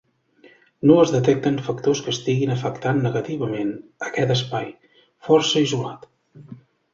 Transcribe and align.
No 0.91 0.93
es 1.01 1.11
detecten 1.15 1.59
factors 1.67 2.01
que 2.05 2.09
estiguin 2.17 2.53
afectant 2.53 3.03
negativament 3.03 3.69
aquest 4.09 4.35
espai, 4.37 4.67
força 5.29 5.63
isolat. 5.69 6.11